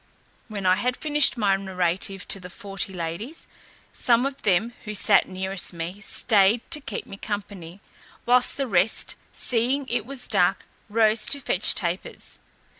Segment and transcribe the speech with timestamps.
[0.47, 3.45] When I had finished my narrative to the forty ladies,
[3.93, 7.81] some of them who sat nearest me staid to keep me company,
[8.25, 12.39] whilst the rest, seeing it was dark, rose to fetch tapers.